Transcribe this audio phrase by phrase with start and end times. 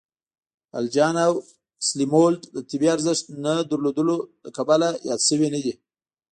[0.79, 1.33] الجیان او
[1.87, 3.91] سلیمولد د طبی ارزښت نه لرلو
[4.43, 5.73] له کبله یاد شوي نه دي.